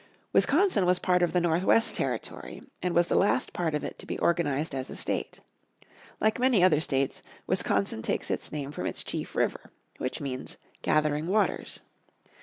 [0.33, 4.07] Wisconsin was part of the Northwest Territory and was the last part of it to
[4.07, 5.41] be organised as a state.
[6.19, 9.69] Like many other states Wisconsin takes its name from its chief river,
[9.99, 11.81] which means "Gathering Waters."